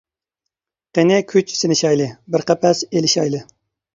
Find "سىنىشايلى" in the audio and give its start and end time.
1.59-2.09